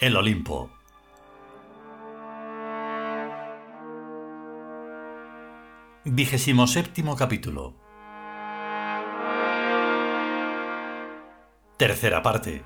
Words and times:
el 0.00 0.16
Olimpo. 0.16 0.70
Vigésimo 6.04 6.66
capítulo. 7.16 7.74
Tercera 11.76 12.22
parte. 12.22 12.64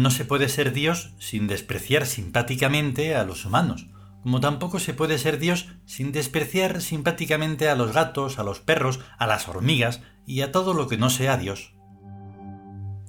No 0.00 0.10
se 0.10 0.24
puede 0.24 0.48
ser 0.48 0.72
Dios 0.72 1.12
sin 1.18 1.46
despreciar 1.46 2.06
simpáticamente 2.06 3.14
a 3.16 3.24
los 3.24 3.44
humanos, 3.44 3.88
como 4.22 4.40
tampoco 4.40 4.78
se 4.78 4.94
puede 4.94 5.18
ser 5.18 5.38
Dios 5.38 5.68
sin 5.84 6.10
despreciar 6.10 6.80
simpáticamente 6.80 7.68
a 7.68 7.74
los 7.74 7.92
gatos, 7.92 8.38
a 8.38 8.42
los 8.42 8.60
perros, 8.60 9.00
a 9.18 9.26
las 9.26 9.46
hormigas 9.46 10.00
y 10.26 10.40
a 10.40 10.52
todo 10.52 10.72
lo 10.72 10.88
que 10.88 10.96
no 10.96 11.10
sea 11.10 11.36
Dios. 11.36 11.74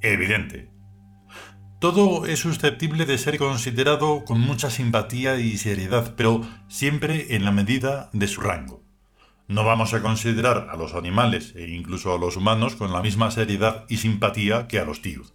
Evidente. 0.02 0.70
Todo 1.80 2.26
es 2.26 2.40
susceptible 2.40 3.06
de 3.06 3.18
ser 3.18 3.38
considerado 3.38 4.26
con 4.26 4.42
mucha 4.42 4.70
simpatía 4.70 5.38
y 5.40 5.58
seriedad, 5.58 6.16
pero 6.18 6.42
siempre 6.68 7.38
en 7.38 7.46
la 7.46 7.54
medida 7.54 8.10
de 8.12 8.28
su 8.28 8.42
rango. 8.42 8.84
No 9.48 9.64
vamos 9.64 9.94
a 9.94 10.02
considerar 10.02 10.68
a 10.70 10.76
los 10.76 10.94
animales 10.94 11.54
e 11.56 11.70
incluso 11.70 12.14
a 12.14 12.20
los 12.20 12.36
humanos 12.36 12.76
con 12.76 12.92
la 12.92 13.02
misma 13.02 13.32
seriedad 13.32 13.86
y 13.88 13.96
simpatía 13.96 14.68
que 14.68 14.78
a 14.78 14.84
los 14.84 15.02
tíos 15.02 15.34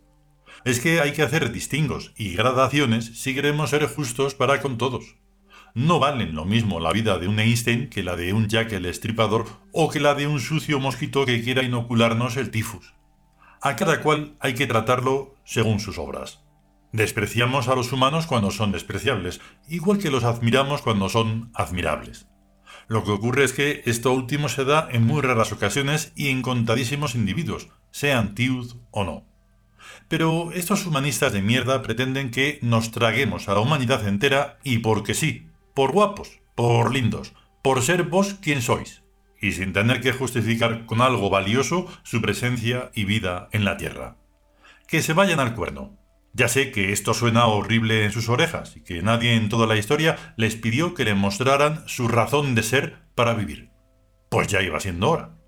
es 0.66 0.80
que 0.80 1.00
hay 1.00 1.12
que 1.12 1.22
hacer 1.22 1.52
distingos 1.52 2.12
y 2.16 2.34
gradaciones 2.34 3.22
si 3.22 3.36
queremos 3.36 3.70
ser 3.70 3.86
justos 3.86 4.34
para 4.34 4.60
con 4.60 4.78
todos. 4.78 5.14
No 5.74 6.00
valen 6.00 6.34
lo 6.34 6.44
mismo 6.44 6.80
la 6.80 6.90
vida 6.90 7.18
de 7.20 7.28
un 7.28 7.38
Einstein 7.38 7.88
que 7.88 8.02
la 8.02 8.16
de 8.16 8.32
un 8.32 8.48
Jack 8.48 8.72
el 8.72 8.84
estripador 8.86 9.46
o 9.70 9.88
que 9.90 10.00
la 10.00 10.16
de 10.16 10.26
un 10.26 10.40
sucio 10.40 10.80
mosquito 10.80 11.24
que 11.24 11.40
quiera 11.40 11.62
inocularnos 11.62 12.36
el 12.36 12.50
tifus. 12.50 12.94
A 13.62 13.76
cada 13.76 14.00
cual 14.02 14.34
hay 14.40 14.54
que 14.54 14.66
tratarlo 14.66 15.36
según 15.44 15.78
sus 15.78 15.98
obras. 15.98 16.42
Despreciamos 16.90 17.68
a 17.68 17.76
los 17.76 17.92
humanos 17.92 18.26
cuando 18.26 18.50
son 18.50 18.72
despreciables, 18.72 19.40
igual 19.68 19.98
que 19.98 20.10
los 20.10 20.24
admiramos 20.24 20.82
cuando 20.82 21.08
son 21.08 21.52
admirables. 21.54 22.26
Lo 22.88 23.04
que 23.04 23.12
ocurre 23.12 23.44
es 23.44 23.52
que 23.52 23.82
esto 23.86 24.12
último 24.12 24.48
se 24.48 24.64
da 24.64 24.88
en 24.90 25.06
muy 25.06 25.22
raras 25.22 25.52
ocasiones 25.52 26.12
y 26.16 26.26
en 26.30 26.42
contadísimos 26.42 27.14
individuos, 27.14 27.68
sean 27.92 28.34
tiud 28.34 28.74
o 28.90 29.04
no. 29.04 29.35
Pero 30.08 30.52
estos 30.52 30.86
humanistas 30.86 31.32
de 31.32 31.42
mierda 31.42 31.82
pretenden 31.82 32.30
que 32.30 32.58
nos 32.62 32.92
traguemos 32.92 33.48
a 33.48 33.54
la 33.54 33.60
humanidad 33.60 34.06
entera 34.06 34.58
y 34.62 34.78
porque 34.78 35.14
sí, 35.14 35.48
por 35.74 35.92
guapos, 35.92 36.40
por 36.54 36.92
lindos, 36.92 37.34
por 37.62 37.82
ser 37.82 38.04
vos 38.04 38.34
quien 38.34 38.62
sois, 38.62 39.02
y 39.40 39.52
sin 39.52 39.72
tener 39.72 40.00
que 40.00 40.12
justificar 40.12 40.86
con 40.86 41.00
algo 41.00 41.28
valioso 41.28 41.86
su 42.04 42.22
presencia 42.22 42.90
y 42.94 43.04
vida 43.04 43.48
en 43.50 43.64
la 43.64 43.76
Tierra. 43.76 44.16
Que 44.86 45.02
se 45.02 45.12
vayan 45.12 45.40
al 45.40 45.54
cuerno. 45.54 45.98
Ya 46.32 46.48
sé 46.48 46.70
que 46.70 46.92
esto 46.92 47.14
suena 47.14 47.46
horrible 47.46 48.04
en 48.04 48.12
sus 48.12 48.28
orejas 48.28 48.76
y 48.76 48.82
que 48.82 49.02
nadie 49.02 49.34
en 49.34 49.48
toda 49.48 49.66
la 49.66 49.76
historia 49.76 50.34
les 50.36 50.54
pidió 50.54 50.94
que 50.94 51.04
le 51.04 51.14
mostraran 51.14 51.82
su 51.88 52.08
razón 52.08 52.54
de 52.54 52.62
ser 52.62 52.98
para 53.14 53.34
vivir. 53.34 53.70
Pues 54.28 54.46
ya 54.46 54.60
iba 54.60 54.78
siendo 54.78 55.10
hora. 55.10 55.38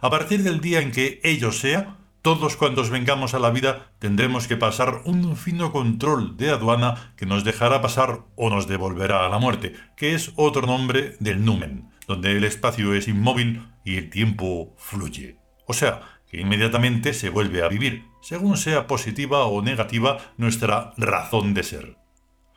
A 0.00 0.10
partir 0.10 0.42
del 0.42 0.60
día 0.60 0.80
en 0.80 0.90
que 0.90 1.20
ello 1.22 1.52
sea, 1.52 1.97
todos 2.22 2.56
cuantos 2.56 2.90
vengamos 2.90 3.34
a 3.34 3.38
la 3.38 3.50
vida 3.50 3.92
tendremos 3.98 4.48
que 4.48 4.56
pasar 4.56 5.02
un 5.04 5.36
fino 5.36 5.72
control 5.72 6.36
de 6.36 6.50
aduana 6.50 7.12
que 7.16 7.26
nos 7.26 7.44
dejará 7.44 7.80
pasar 7.80 8.24
o 8.34 8.50
nos 8.50 8.66
devolverá 8.66 9.24
a 9.24 9.28
la 9.28 9.38
muerte, 9.38 9.74
que 9.96 10.14
es 10.14 10.32
otro 10.36 10.66
nombre 10.66 11.16
del 11.20 11.44
numen, 11.44 11.90
donde 12.06 12.32
el 12.32 12.44
espacio 12.44 12.92
es 12.94 13.06
inmóvil 13.06 13.68
y 13.84 13.96
el 13.96 14.10
tiempo 14.10 14.74
fluye. 14.76 15.38
O 15.66 15.74
sea, 15.74 16.00
que 16.28 16.40
inmediatamente 16.40 17.14
se 17.14 17.30
vuelve 17.30 17.62
a 17.62 17.68
vivir, 17.68 18.04
según 18.20 18.56
sea 18.56 18.86
positiva 18.86 19.44
o 19.44 19.62
negativa 19.62 20.18
nuestra 20.36 20.92
razón 20.96 21.54
de 21.54 21.62
ser. 21.62 21.96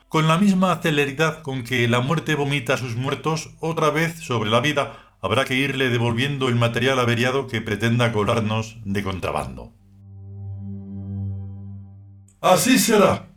Con 0.08 0.28
la 0.28 0.36
misma 0.36 0.76
celeridad 0.82 1.40
con 1.40 1.64
que 1.64 1.88
la 1.88 2.00
muerte 2.00 2.34
vomita 2.34 2.74
a 2.74 2.76
sus 2.76 2.96
muertos 2.96 3.54
otra 3.60 3.88
vez 3.88 4.18
sobre 4.18 4.50
la 4.50 4.60
vida, 4.60 5.01
habrá 5.22 5.44
que 5.44 5.54
irle 5.54 5.88
devolviendo 5.88 6.48
el 6.48 6.56
material 6.56 6.98
averiado 6.98 7.46
que 7.46 7.60
pretenda 7.62 8.12
cobrarnos 8.12 8.76
de 8.84 9.02
contrabando. 9.02 9.72
Así 12.40 12.78
será. 12.78 13.28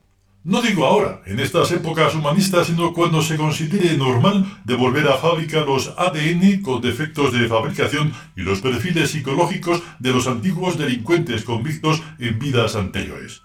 No 0.43 0.61
digo 0.61 0.85
ahora, 0.85 1.21
en 1.25 1.39
estas 1.39 1.71
épocas 1.71 2.13
humanistas, 2.13 2.67
sino 2.67 2.93
cuando 2.93 3.21
se 3.21 3.37
considere 3.37 3.97
normal 3.97 4.45
devolver 4.63 5.07
a 5.07 5.17
fábrica 5.17 5.61
los 5.61 5.93
ADN 5.97 6.61
con 6.61 6.81
defectos 6.81 7.33
de 7.33 7.47
fabricación 7.47 8.13
y 8.35 8.41
los 8.41 8.61
perfiles 8.61 9.11
psicológicos 9.11 9.81
de 9.99 10.11
los 10.11 10.27
antiguos 10.27 10.77
delincuentes 10.77 11.43
convictos 11.43 12.03
en 12.19 12.37
vidas 12.37 12.75
anteriores. 12.75 13.41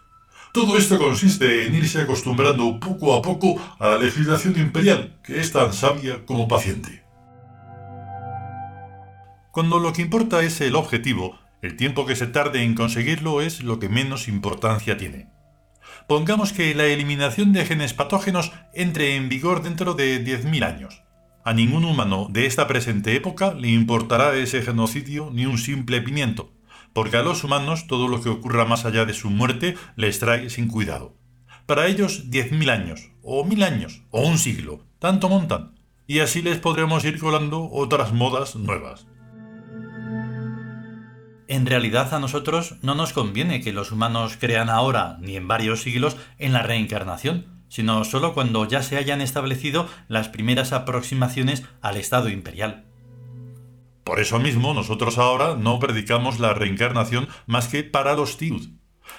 Todo 0.53 0.77
esto 0.77 0.99
consiste 0.99 1.67
en 1.67 1.75
irse 1.75 2.03
acostumbrando 2.03 2.79
poco 2.81 3.15
a 3.15 3.23
poco 3.23 3.57
a 3.79 3.91
la 3.91 3.99
legislación 3.99 4.59
imperial, 4.59 5.21
que 5.25 5.41
es 5.41 5.53
tan 5.53 5.73
sabia 5.73 6.27
como 6.27 6.49
paciente. 6.49 7.00
Cuando 9.51 9.81
lo 9.81 9.93
que 9.93 10.03
importa 10.03 10.43
es 10.43 10.61
el 10.61 10.77
objetivo, 10.77 11.37
el 11.61 11.77
tiempo 11.77 12.07
que 12.07 12.15
se 12.15 12.29
tarde 12.29 12.63
en 12.63 12.77
conseguirlo 12.77 13.41
es 13.41 13.65
lo 13.65 13.81
que 13.81 13.89
menos 13.89 14.29
importancia 14.29 14.97
tiene. 14.97 15.29
Pongamos 16.07 16.53
que 16.53 16.73
la 16.75 16.87
eliminación 16.87 17.53
de 17.53 17.65
genes 17.65 17.93
patógenos 17.93 18.53
entre 18.75 19.17
en 19.17 19.29
vigor 19.29 19.63
dentro 19.63 19.95
de 19.95 20.25
10.000 20.25 20.65
años. 20.65 21.03
A 21.45 21.53
ningún 21.53 21.85
humano 21.85 22.29
de 22.31 22.47
esta 22.47 22.69
presente 22.69 23.17
época 23.17 23.53
le 23.55 23.69
importará 23.69 24.37
ese 24.37 24.63
genocidio 24.63 25.31
ni 25.33 25.47
un 25.47 25.59
simple 25.59 26.01
pimiento, 26.01 26.53
porque 26.93 27.17
a 27.17 27.23
los 27.23 27.43
humanos 27.43 27.89
todo 27.89 28.07
lo 28.07 28.23
que 28.23 28.29
ocurra 28.29 28.67
más 28.67 28.85
allá 28.85 29.05
de 29.05 29.15
su 29.15 29.31
muerte 29.31 29.75
les 29.97 30.21
trae 30.21 30.49
sin 30.49 30.69
cuidado. 30.69 31.17
Para 31.67 31.89
ellos 31.89 32.31
10.000 32.31 32.71
años, 32.71 33.11
o 33.23 33.45
mil 33.45 33.65
años, 33.65 34.03
o 34.11 34.23
un 34.29 34.39
siglo, 34.39 34.87
tanto 35.01 35.29
montan, 35.29 35.75
y 36.07 36.21
así 36.21 36.41
les 36.41 36.59
podremos 36.59 37.05
ir 37.05 37.19
colando 37.19 37.69
otras 37.71 38.13
modas 38.13 38.55
nuevas 38.55 39.10
en 41.51 41.67
realidad 41.67 42.15
a 42.15 42.21
nosotros 42.21 42.77
no 42.81 42.95
nos 42.95 43.13
conviene 43.13 43.61
que 43.61 43.73
los 43.73 43.91
humanos 43.91 44.37
crean 44.39 44.71
ahora, 44.71 45.17
ni 45.21 45.35
en 45.35 45.49
varios 45.49 45.83
siglos, 45.83 46.17
en 46.39 46.53
la 46.53 46.63
reencarnación, 46.63 47.65
sino 47.69 48.05
solo 48.05 48.35
cuando 48.35 48.65
ya 48.69 48.85
se 48.85 48.97
hayan 48.97 49.21
establecido 49.21 49.89
las 50.07 50.29
primeras 50.29 50.73
aproximaciones 50.73 51.65
al 51.83 51.97
estado 51.97 52.29
imperial. 52.29 52.85
Por 54.05 54.21
eso 54.21 54.39
mismo 54.39 54.75
nosotros 54.75 55.19
ahora 55.19 55.57
no 55.57 55.81
predicamos 55.81 56.39
la 56.39 56.55
reencarnación 56.55 57.29
más 57.47 57.67
que 57.67 57.83
para 57.83 58.15
los 58.15 58.37
tiud. 58.37 58.69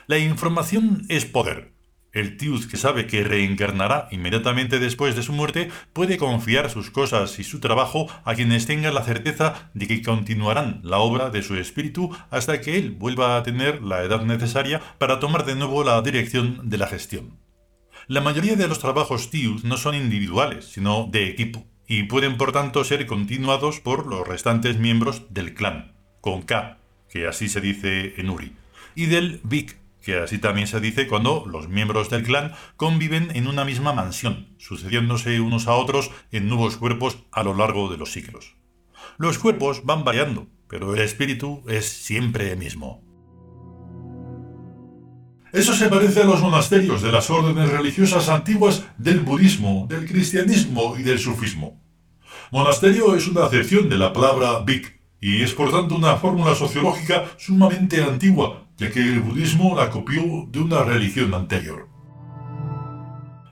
La 0.07 0.17
información 0.17 1.03
es 1.09 1.25
poder, 1.25 1.73
el 2.13 2.37
Tiud 2.37 2.65
que 2.69 2.77
sabe 2.77 3.07
que 3.07 3.23
reencarnará 3.23 4.07
inmediatamente 4.11 4.79
después 4.79 5.15
de 5.15 5.23
su 5.23 5.33
muerte 5.33 5.69
puede 5.93 6.17
confiar 6.17 6.69
sus 6.69 6.91
cosas 6.91 7.39
y 7.39 7.43
su 7.43 7.59
trabajo 7.59 8.07
a 8.25 8.35
quienes 8.35 8.65
tengan 8.65 8.93
la 8.93 9.03
certeza 9.03 9.71
de 9.73 9.87
que 9.87 10.01
continuarán 10.01 10.81
la 10.83 10.97
obra 10.97 11.29
de 11.29 11.41
su 11.41 11.55
espíritu 11.55 12.15
hasta 12.29 12.59
que 12.61 12.77
él 12.77 12.91
vuelva 12.91 13.37
a 13.37 13.43
tener 13.43 13.81
la 13.81 14.03
edad 14.03 14.23
necesaria 14.23 14.81
para 14.97 15.19
tomar 15.19 15.45
de 15.45 15.55
nuevo 15.55 15.83
la 15.83 16.01
dirección 16.01 16.69
de 16.69 16.77
la 16.77 16.87
gestión. 16.87 17.37
La 18.07 18.19
mayoría 18.21 18.55
de 18.55 18.67
los 18.67 18.79
trabajos 18.79 19.29
Tiud 19.29 19.63
no 19.63 19.77
son 19.77 19.95
individuales, 19.95 20.65
sino 20.65 21.07
de 21.09 21.29
equipo, 21.29 21.65
y 21.87 22.03
pueden 22.03 22.37
por 22.37 22.51
tanto 22.51 22.83
ser 22.83 23.05
continuados 23.05 23.79
por 23.79 24.07
los 24.07 24.27
restantes 24.27 24.77
miembros 24.77 25.23
del 25.29 25.53
clan, 25.53 25.93
con 26.19 26.41
K, 26.41 26.79
que 27.09 27.27
así 27.27 27.47
se 27.47 27.61
dice 27.61 28.15
en 28.17 28.29
Uri, 28.29 28.53
y 28.95 29.05
del 29.05 29.39
Big, 29.43 29.80
que 30.01 30.17
así 30.17 30.37
también 30.37 30.67
se 30.67 30.79
dice 30.79 31.07
cuando 31.07 31.45
los 31.45 31.69
miembros 31.69 32.09
del 32.09 32.23
clan 32.23 32.53
conviven 32.75 33.29
en 33.35 33.47
una 33.47 33.65
misma 33.65 33.93
mansión, 33.93 34.55
sucediéndose 34.57 35.39
unos 35.39 35.67
a 35.67 35.75
otros 35.75 36.11
en 36.31 36.47
nuevos 36.47 36.77
cuerpos 36.77 37.19
a 37.31 37.43
lo 37.43 37.53
largo 37.53 37.89
de 37.89 37.97
los 37.97 38.11
siglos. 38.11 38.55
Los 39.17 39.37
cuerpos 39.37 39.85
van 39.85 40.03
variando, 40.03 40.47
pero 40.67 40.93
el 40.93 41.01
espíritu 41.01 41.63
es 41.67 41.87
siempre 41.87 42.51
el 42.51 42.57
mismo. 42.57 43.03
Eso 45.51 45.73
se 45.73 45.89
parece 45.89 46.21
a 46.21 46.25
los 46.25 46.41
monasterios 46.41 47.01
de 47.01 47.11
las 47.11 47.29
órdenes 47.29 47.69
religiosas 47.69 48.29
antiguas 48.29 48.85
del 48.97 49.19
budismo, 49.19 49.85
del 49.89 50.07
cristianismo 50.07 50.95
y 50.97 51.03
del 51.03 51.19
sufismo. 51.19 51.81
Monasterio 52.51 53.15
es 53.15 53.27
una 53.27 53.45
acepción 53.45 53.89
de 53.89 53.97
la 53.97 54.13
palabra 54.13 54.59
big 54.59 55.01
y 55.19 55.43
es 55.43 55.53
por 55.53 55.71
tanto 55.71 55.95
una 55.95 56.15
fórmula 56.15 56.55
sociológica 56.55 57.25
sumamente 57.37 58.01
antigua 58.01 58.65
ya 58.81 58.89
que 58.89 58.99
el 58.99 59.19
budismo 59.19 59.75
la 59.75 59.91
copió 59.91 60.47
de 60.47 60.59
una 60.59 60.83
religión 60.83 61.35
anterior. 61.35 61.87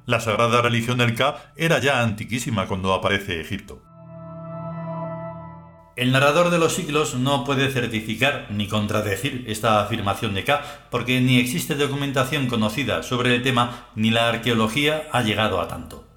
La 0.07 0.19
sagrada 0.19 0.63
religión 0.63 0.97
del 0.97 1.13
Ka 1.13 1.53
era 1.55 1.77
ya 1.77 2.01
antiquísima 2.01 2.65
cuando 2.65 2.95
aparece 2.95 3.39
Egipto. 3.39 3.79
El 5.95 6.11
narrador 6.11 6.49
de 6.49 6.57
los 6.57 6.73
siglos 6.73 7.13
no 7.13 7.43
puede 7.43 7.69
certificar 7.69 8.47
ni 8.49 8.67
contradecir 8.67 9.43
esta 9.45 9.81
afirmación 9.81 10.33
de 10.33 10.45
K, 10.45 10.63
porque 10.89 11.21
ni 11.21 11.37
existe 11.37 11.75
documentación 11.75 12.47
conocida 12.47 13.03
sobre 13.03 13.35
el 13.35 13.43
tema 13.43 13.89
ni 13.93 14.09
la 14.09 14.29
arqueología 14.29 15.09
ha 15.11 15.21
llegado 15.21 15.61
a 15.61 15.67
tanto. 15.67 16.08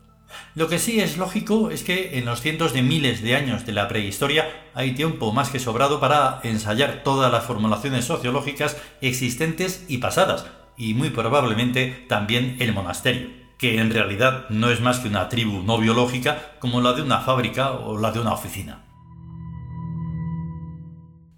Lo 0.55 0.69
que 0.69 0.79
sí 0.79 1.01
es 1.01 1.17
lógico 1.17 1.71
es 1.71 1.83
que 1.83 2.19
en 2.19 2.27
los 2.27 2.43
cientos 2.43 2.75
de 2.75 2.83
miles 2.83 3.23
de 3.23 3.37
años 3.37 3.65
de 3.65 3.73
la 3.73 3.89
prehistoria 3.89 4.51
hay 4.75 4.93
tiempo 4.93 5.33
más 5.33 5.49
que 5.49 5.59
sobrado 5.59 5.99
para 5.99 6.41
ensayar 6.43 7.03
todas 7.05 7.33
las 7.33 7.45
formulaciones 7.45 8.05
sociológicas 8.05 8.77
existentes 9.01 9.87
y 9.89 9.99
pasadas, 9.99 10.47
y 10.77 10.93
muy 10.93 11.09
probablemente 11.09 12.05
también 12.07 12.57
el 12.61 12.75
monasterio, 12.75 13.31
que 13.57 13.79
en 13.79 13.91
realidad 13.91 14.45
no 14.51 14.71
es 14.71 14.83
más 14.83 14.99
que 14.99 15.09
una 15.09 15.31
tribu 15.31 15.63
no 15.63 15.79
biológica 15.79 16.53
como 16.59 16.83
la 16.83 16.93
de 16.93 17.01
una 17.01 17.21
fábrica 17.21 17.73
o 17.73 17.99
la 17.99 18.13
de 18.13 18.21
una 18.21 18.35
oficina. 18.35 18.85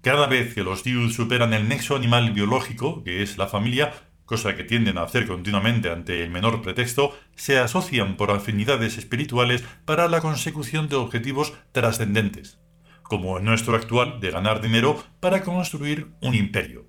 Cada 0.01 0.27
vez 0.27 0.53
que 0.53 0.63
los 0.63 0.83
Diud 0.83 1.11
superan 1.11 1.53
el 1.53 1.69
nexo 1.69 1.95
animal 1.95 2.31
biológico, 2.31 3.01
que 3.03 3.23
es 3.23 3.37
la 3.37 3.47
familia, 3.47 3.93
cosa 4.25 4.55
que 4.55 4.63
tienden 4.63 4.97
a 4.97 5.03
hacer 5.03 5.27
continuamente 5.27 5.89
ante 5.89 6.23
el 6.23 6.29
menor 6.29 6.61
pretexto, 6.61 7.17
se 7.35 7.59
asocian 7.59 8.17
por 8.17 8.31
afinidades 8.31 8.97
espirituales 8.97 9.63
para 9.85 10.07
la 10.07 10.21
consecución 10.21 10.89
de 10.89 10.95
objetivos 10.95 11.53
trascendentes, 11.71 12.59
como 13.03 13.37
en 13.37 13.45
nuestro 13.45 13.75
actual 13.75 14.19
de 14.19 14.31
ganar 14.31 14.61
dinero 14.61 15.03
para 15.19 15.43
construir 15.43 16.07
un 16.21 16.35
imperio. 16.35 16.85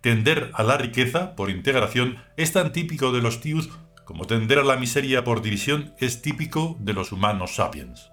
Tender 0.00 0.50
a 0.54 0.62
la 0.62 0.78
riqueza 0.78 1.36
por 1.36 1.50
integración 1.50 2.16
es 2.36 2.52
tan 2.52 2.72
típico 2.72 3.12
de 3.12 3.20
los 3.20 3.40
Tiud 3.40 3.68
como 4.10 4.26
tender 4.26 4.58
a 4.58 4.64
la 4.64 4.76
miseria 4.76 5.22
por 5.22 5.40
división 5.40 5.94
es 5.98 6.20
típico 6.20 6.76
de 6.80 6.94
los 6.94 7.12
humanos 7.12 7.54
sapiens. 7.54 8.10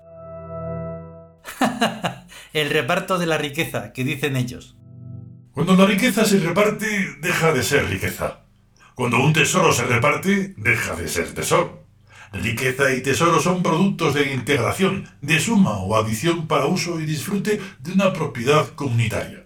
el 2.53 2.69
reparto 2.69 3.17
de 3.17 3.25
la 3.25 3.39
riqueza, 3.39 3.93
que 3.93 4.03
dicen 4.03 4.35
ellos. 4.35 4.77
Cuando 5.53 5.75
la 5.75 5.87
riqueza 5.87 6.23
se 6.23 6.39
reparte, 6.39 7.15
deja 7.19 7.51
de 7.51 7.63
ser 7.63 7.89
riqueza. 7.89 8.46
Cuando 8.97 9.19
un 9.19 9.31
tesoro 9.31 9.71
se 9.73 9.85
reparte, 9.85 10.55
deja 10.57 10.95
de 10.95 11.07
ser 11.07 11.31
tesoro. 11.31 11.83
Riqueza 12.33 12.91
y 12.95 13.03
tesoro 13.03 13.39
son 13.39 13.61
productos 13.61 14.15
de 14.15 14.33
integración, 14.33 15.07
de 15.21 15.39
suma 15.39 15.77
o 15.77 15.95
adición 15.95 16.47
para 16.47 16.65
uso 16.65 16.99
y 16.99 17.05
disfrute 17.05 17.61
de 17.77 17.91
una 17.91 18.11
propiedad 18.11 18.69
comunitaria. 18.69 19.45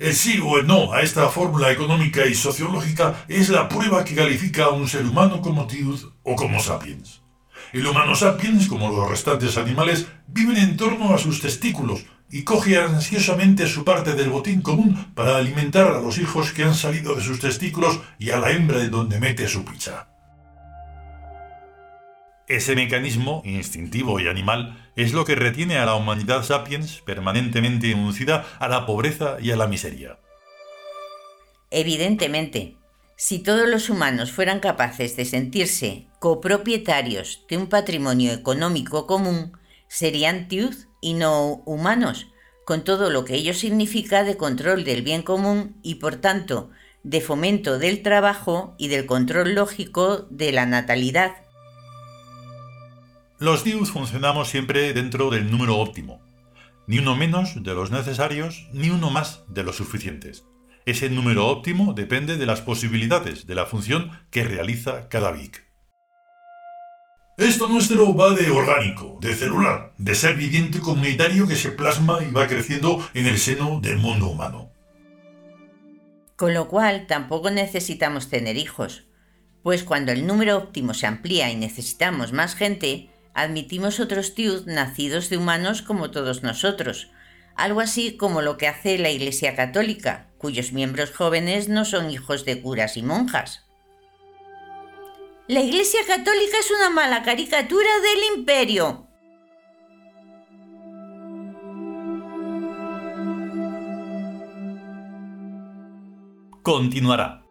El 0.00 0.14
sí 0.14 0.40
o 0.42 0.58
el 0.58 0.66
no 0.66 0.92
a 0.92 1.02
esta 1.02 1.28
fórmula 1.28 1.70
económica 1.70 2.26
y 2.26 2.34
sociológica 2.34 3.24
es 3.28 3.50
la 3.50 3.68
prueba 3.68 4.04
que 4.04 4.16
califica 4.16 4.64
a 4.64 4.70
un 4.70 4.88
ser 4.88 5.06
humano 5.06 5.42
como 5.42 5.68
tiud 5.68 6.00
o 6.24 6.34
como 6.34 6.58
sapiens. 6.58 7.22
El 7.72 7.86
humano 7.86 8.16
sapiens, 8.16 8.66
como 8.66 8.90
los 8.90 9.08
restantes 9.08 9.56
animales, 9.58 10.08
viven 10.26 10.56
en 10.56 10.76
torno 10.76 11.14
a 11.14 11.18
sus 11.18 11.40
testículos 11.40 12.04
y 12.30 12.44
coge 12.44 12.78
ansiosamente 12.78 13.66
su 13.66 13.84
parte 13.84 14.14
del 14.14 14.30
botín 14.30 14.60
común 14.60 15.12
para 15.14 15.36
alimentar 15.36 15.86
a 15.86 16.00
los 16.00 16.18
hijos 16.18 16.52
que 16.52 16.64
han 16.64 16.74
salido 16.74 17.14
de 17.14 17.22
sus 17.22 17.40
testículos 17.40 18.00
y 18.18 18.30
a 18.30 18.38
la 18.38 18.50
hembra 18.50 18.78
de 18.78 18.88
donde 18.88 19.18
mete 19.18 19.48
su 19.48 19.64
picha. 19.64 20.08
Ese 22.46 22.74
mecanismo, 22.74 23.42
instintivo 23.44 24.20
y 24.20 24.28
animal, 24.28 24.90
es 24.96 25.12
lo 25.12 25.26
que 25.26 25.34
retiene 25.34 25.78
a 25.78 25.84
la 25.84 25.94
humanidad 25.94 26.44
sapiens 26.44 27.02
permanentemente 27.04 27.90
enuncida 27.90 28.46
a 28.58 28.68
la 28.68 28.86
pobreza 28.86 29.36
y 29.40 29.50
a 29.50 29.56
la 29.56 29.66
miseria. 29.66 30.18
Evidentemente, 31.70 32.76
si 33.16 33.40
todos 33.40 33.68
los 33.68 33.90
humanos 33.90 34.32
fueran 34.32 34.60
capaces 34.60 35.14
de 35.16 35.26
sentirse 35.26 36.06
copropietarios 36.20 37.44
de 37.50 37.58
un 37.58 37.66
patrimonio 37.66 38.32
económico 38.32 39.06
común, 39.06 39.57
serían 39.88 40.48
tiud 40.48 40.74
y 41.00 41.14
no 41.14 41.62
humanos, 41.66 42.28
con 42.64 42.84
todo 42.84 43.10
lo 43.10 43.24
que 43.24 43.34
ello 43.34 43.54
significa 43.54 44.24
de 44.24 44.36
control 44.36 44.84
del 44.84 45.02
bien 45.02 45.22
común 45.22 45.78
y 45.82 45.96
por 45.96 46.16
tanto 46.16 46.70
de 47.02 47.20
fomento 47.20 47.78
del 47.78 48.02
trabajo 48.02 48.74
y 48.78 48.88
del 48.88 49.06
control 49.06 49.54
lógico 49.54 50.26
de 50.30 50.52
la 50.52 50.66
natalidad. 50.66 51.36
Los 53.38 53.62
tiud 53.64 53.86
funcionamos 53.86 54.48
siempre 54.48 54.92
dentro 54.92 55.30
del 55.30 55.50
número 55.50 55.78
óptimo, 55.78 56.20
ni 56.86 56.98
uno 56.98 57.14
menos 57.14 57.62
de 57.62 57.74
los 57.74 57.90
necesarios, 57.90 58.66
ni 58.72 58.90
uno 58.90 59.10
más 59.10 59.44
de 59.46 59.62
los 59.62 59.76
suficientes. 59.76 60.44
Ese 60.86 61.08
número 61.10 61.46
óptimo 61.46 61.92
depende 61.92 62.36
de 62.36 62.46
las 62.46 62.62
posibilidades 62.62 63.46
de 63.46 63.54
la 63.54 63.66
función 63.66 64.10
que 64.30 64.42
realiza 64.42 65.08
cada 65.08 65.30
BIC. 65.32 65.67
Esto 67.38 67.68
nuestro 67.68 68.16
va 68.16 68.34
de 68.34 68.50
orgánico, 68.50 69.16
de 69.20 69.32
celular, 69.32 69.92
de 69.96 70.16
ser 70.16 70.34
viviente 70.34 70.80
comunitario 70.80 71.46
que 71.46 71.54
se 71.54 71.70
plasma 71.70 72.18
y 72.28 72.32
va 72.32 72.48
creciendo 72.48 73.08
en 73.14 73.26
el 73.26 73.38
seno 73.38 73.78
del 73.80 73.98
mundo 73.98 74.26
humano. 74.26 74.72
Con 76.34 76.52
lo 76.52 76.66
cual 76.66 77.06
tampoco 77.06 77.52
necesitamos 77.52 78.28
tener 78.28 78.56
hijos, 78.56 79.04
pues 79.62 79.84
cuando 79.84 80.10
el 80.10 80.26
número 80.26 80.56
óptimo 80.56 80.94
se 80.94 81.06
amplía 81.06 81.48
y 81.48 81.54
necesitamos 81.54 82.32
más 82.32 82.56
gente, 82.56 83.08
admitimos 83.34 84.00
otros 84.00 84.34
tiud 84.34 84.66
nacidos 84.66 85.30
de 85.30 85.36
humanos 85.36 85.80
como 85.80 86.10
todos 86.10 86.42
nosotros, 86.42 87.08
algo 87.54 87.80
así 87.80 88.16
como 88.16 88.42
lo 88.42 88.56
que 88.56 88.66
hace 88.66 88.98
la 88.98 89.10
Iglesia 89.10 89.54
Católica, 89.54 90.26
cuyos 90.38 90.72
miembros 90.72 91.12
jóvenes 91.12 91.68
no 91.68 91.84
son 91.84 92.10
hijos 92.10 92.44
de 92.44 92.60
curas 92.60 92.96
y 92.96 93.04
monjas. 93.04 93.67
La 95.48 95.60
Iglesia 95.60 96.00
Católica 96.06 96.58
es 96.58 96.70
una 96.70 96.90
mala 96.90 97.22
caricatura 97.22 97.88
del 98.02 98.36
imperio. 98.38 99.08
Continuará. 106.62 107.47